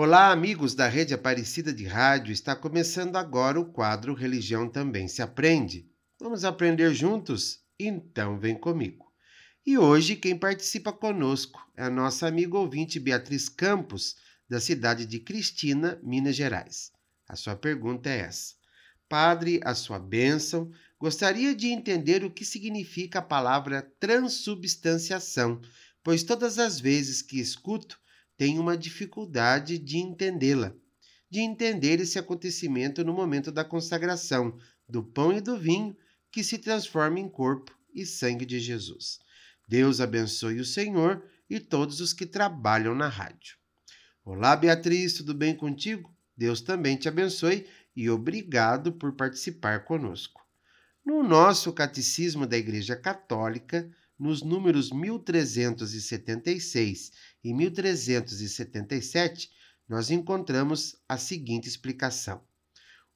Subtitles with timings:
[0.00, 2.32] Olá, amigos da Rede Aparecida de Rádio.
[2.32, 5.90] Está começando agora o quadro Religião Também se Aprende.
[6.20, 7.64] Vamos aprender juntos?
[7.76, 9.12] Então vem comigo.
[9.66, 14.14] E hoje quem participa conosco é a nossa amiga ouvinte Beatriz Campos,
[14.48, 16.92] da cidade de Cristina, Minas Gerais.
[17.28, 18.54] A sua pergunta é essa:
[19.08, 25.60] Padre, a sua bênção, gostaria de entender o que significa a palavra transubstanciação,
[26.04, 27.98] pois todas as vezes que escuto
[28.38, 30.72] tenho uma dificuldade de entendê-la,
[31.28, 34.56] de entender esse acontecimento no momento da consagração
[34.88, 35.94] do pão e do vinho
[36.30, 39.18] que se transforma em corpo e sangue de Jesus.
[39.68, 43.58] Deus abençoe o Senhor e todos os que trabalham na rádio.
[44.24, 46.14] Olá, Beatriz, tudo bem contigo?
[46.36, 50.40] Deus também te abençoe e obrigado por participar conosco.
[51.04, 57.12] No nosso Catecismo da Igreja Católica, nos números 1376
[57.44, 59.50] e 1377,
[59.88, 62.42] nós encontramos a seguinte explicação.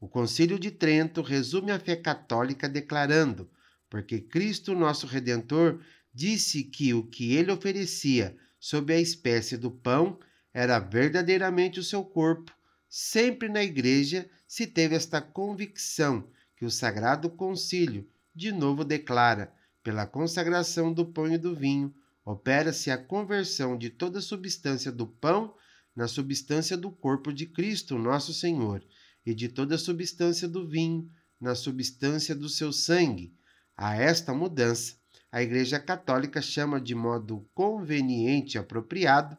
[0.00, 3.50] O Concílio de Trento resume a fé católica declarando:
[3.90, 5.80] porque Cristo, nosso Redentor,
[6.14, 10.18] disse que o que ele oferecia sob a espécie do pão
[10.54, 12.54] era verdadeiramente o seu corpo.
[12.88, 19.52] Sempre na Igreja se teve esta convicção que o Sagrado Concílio de novo declara
[19.82, 21.94] pela consagração do pão e do vinho,
[22.24, 25.54] opera-se a conversão de toda a substância do pão
[25.94, 28.82] na substância do corpo de Cristo, nosso Senhor,
[29.24, 33.34] e de toda a substância do vinho na substância do seu sangue.
[33.76, 34.94] A esta mudança,
[35.30, 39.36] a Igreja Católica chama de modo conveniente e apropriado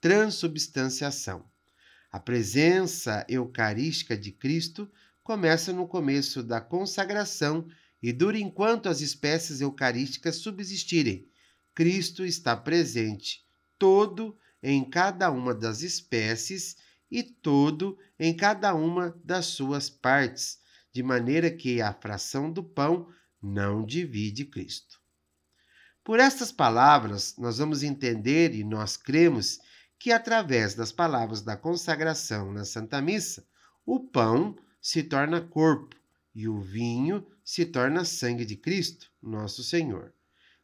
[0.00, 1.44] transubstanciação.
[2.10, 4.90] A presença eucarística de Cristo
[5.22, 7.66] começa no começo da consagração
[8.04, 11.26] e dura enquanto as espécies eucarísticas subsistirem.
[11.74, 13.42] Cristo está presente,
[13.78, 16.76] todo em cada uma das espécies
[17.10, 20.58] e todo em cada uma das suas partes,
[20.92, 23.08] de maneira que a fração do pão
[23.42, 25.00] não divide Cristo.
[26.04, 29.60] Por estas palavras, nós vamos entender e nós cremos
[29.98, 33.46] que, através das palavras da consagração na Santa Missa,
[33.86, 36.03] o pão se torna corpo
[36.34, 40.12] e o vinho se torna sangue de Cristo, nosso Senhor.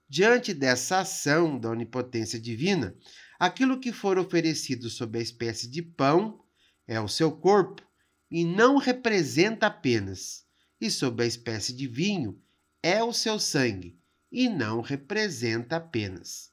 [0.09, 2.97] Diante dessa ação da onipotência divina,
[3.39, 6.43] aquilo que for oferecido sob a espécie de pão
[6.87, 7.83] é o seu corpo
[8.29, 10.45] e não representa apenas,
[10.81, 12.41] e sob a espécie de vinho
[12.83, 13.97] é o seu sangue
[14.33, 16.51] e não representa apenas.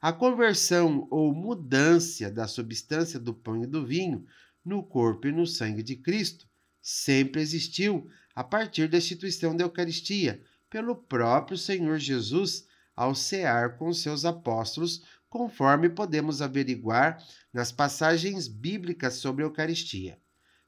[0.00, 4.24] A conversão ou mudança da substância do pão e do vinho
[4.64, 6.48] no corpo e no sangue de Cristo
[6.80, 8.08] sempre existiu
[8.38, 10.40] a partir da instituição da Eucaristia,
[10.70, 17.20] pelo próprio Senhor Jesus ao cear com seus apóstolos, conforme podemos averiguar
[17.52, 20.20] nas passagens bíblicas sobre a Eucaristia.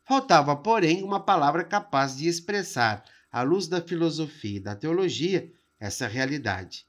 [0.02, 5.48] Faltava, porém, uma palavra capaz de expressar, à luz da filosofia e da teologia,
[5.78, 6.84] essa realidade.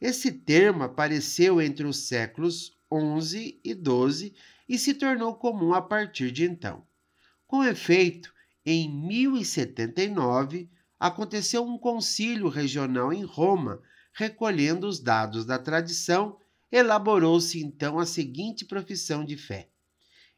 [0.00, 2.74] Esse termo apareceu entre os séculos
[3.20, 4.34] XI e XII
[4.66, 6.86] e se tornou comum a partir de então.
[7.46, 8.32] Com efeito,
[8.64, 13.82] em 1079, aconteceu um concílio regional em Roma,
[14.14, 16.38] recolhendo os dados da tradição,
[16.70, 19.68] elaborou-se então a seguinte profissão de fé: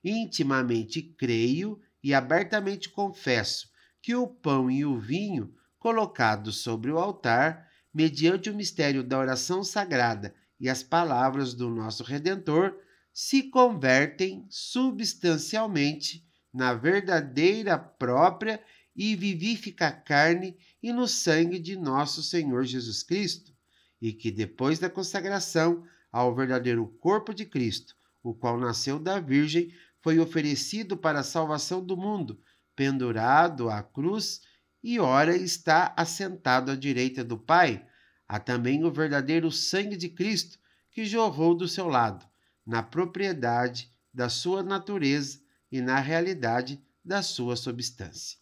[0.03, 3.69] Intimamente creio e abertamente confesso
[4.01, 9.63] que o pão e o vinho colocados sobre o altar, mediante o mistério da oração
[9.63, 12.75] sagrada e as palavras do nosso Redentor,
[13.13, 18.63] se convertem substancialmente na verdadeira própria
[18.95, 23.53] e vivífica carne e no sangue de nosso Senhor Jesus Cristo,
[24.01, 29.75] e que depois da consagração ao verdadeiro corpo de Cristo, o qual nasceu da Virgem,
[30.01, 32.41] foi oferecido para a salvação do mundo,
[32.77, 34.43] pendurado à cruz,
[34.83, 37.85] e ora está assentado à direita do Pai.
[38.29, 40.59] Há também o verdadeiro sangue de Cristo,
[40.93, 42.25] que jorrou do seu lado,
[42.65, 45.44] na propriedade da sua natureza
[45.75, 48.39] e na realidade da sua substância.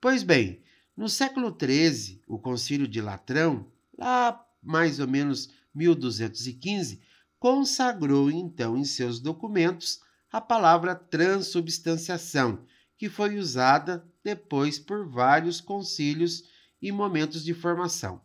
[0.00, 0.62] Pois bem,
[0.96, 3.66] no século XIII, o Concílio de Latrão,
[3.98, 7.02] lá mais ou menos 1215,
[7.40, 9.98] consagrou então em seus documentos
[10.30, 12.64] a palavra transubstanciação,
[12.96, 16.44] que foi usada depois por vários concílios
[16.80, 18.24] e momentos de formação.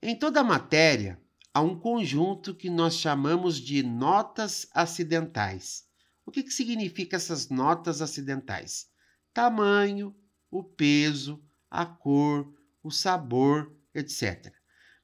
[0.00, 1.20] Em toda a matéria,
[1.54, 5.84] há um conjunto que nós chamamos de notas acidentais.
[6.24, 8.86] O que, que significa essas notas acidentais?
[9.34, 10.14] Tamanho,
[10.50, 12.52] o peso, a cor,
[12.82, 14.52] o sabor, etc.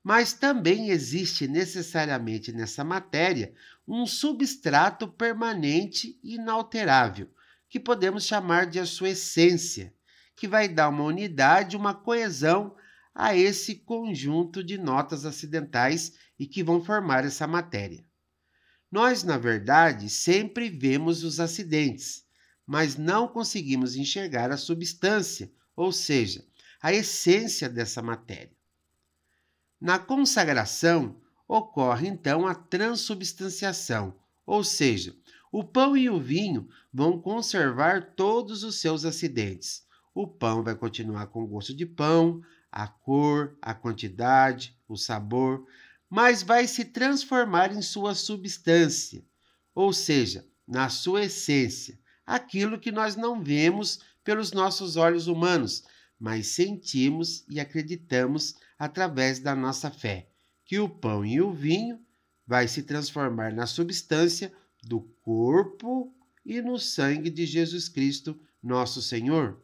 [0.02, 3.52] Mas também existe necessariamente nessa matéria
[3.86, 7.30] um substrato permanente e inalterável,
[7.68, 9.94] que podemos chamar de a sua essência,
[10.36, 12.74] que vai dar uma unidade, uma coesão
[13.18, 18.04] a esse conjunto de notas acidentais e que vão formar essa matéria.
[18.88, 22.24] Nós, na verdade, sempre vemos os acidentes,
[22.64, 26.46] mas não conseguimos enxergar a substância, ou seja,
[26.80, 28.56] a essência dessa matéria.
[29.80, 34.14] Na consagração, ocorre então a transubstanciação,
[34.46, 35.12] ou seja,
[35.50, 39.82] o pão e o vinho vão conservar todos os seus acidentes.
[40.14, 45.66] O pão vai continuar com gosto de pão, a cor, a quantidade, o sabor,
[46.08, 49.24] mas vai se transformar em sua substância,
[49.74, 55.84] ou seja, na sua essência, aquilo que nós não vemos pelos nossos olhos humanos,
[56.18, 60.28] mas sentimos e acreditamos através da nossa fé,
[60.64, 62.00] que o pão e o vinho
[62.46, 69.62] vai se transformar na substância do corpo e no sangue de Jesus Cristo, nosso Senhor.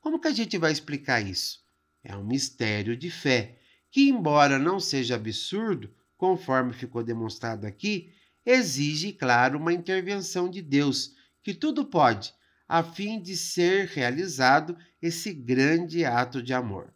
[0.00, 1.65] Como que a gente vai explicar isso?
[2.08, 3.58] É um mistério de fé,
[3.90, 8.12] que, embora não seja absurdo, conforme ficou demonstrado aqui,
[8.44, 12.32] exige, claro, uma intervenção de Deus, que tudo pode,
[12.68, 16.94] a fim de ser realizado esse grande ato de amor.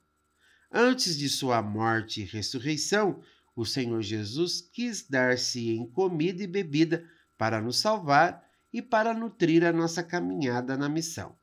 [0.71, 3.21] Antes de sua morte e ressurreição,
[3.57, 7.05] o Senhor Jesus quis dar-se em comida e bebida
[7.37, 11.37] para nos salvar e para nutrir a nossa caminhada na missão.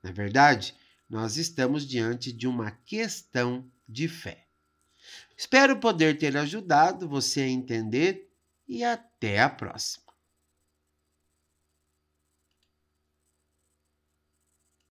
[0.00, 0.76] Na verdade,
[1.10, 4.46] nós estamos diante de uma questão de fé.
[5.36, 8.30] Espero poder ter ajudado você a entender
[8.68, 10.09] e até a próxima.